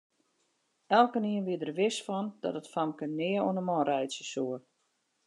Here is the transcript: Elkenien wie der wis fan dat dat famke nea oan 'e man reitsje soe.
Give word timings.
Elkenien 0.99 1.45
wie 1.47 1.57
der 1.61 1.73
wis 1.79 1.97
fan 2.07 2.27
dat 2.41 2.55
dat 2.55 2.71
famke 2.73 3.05
nea 3.19 3.41
oan 3.45 3.59
'e 3.59 3.63
man 3.67 3.87
reitsje 3.89 4.25
soe. 4.33 4.57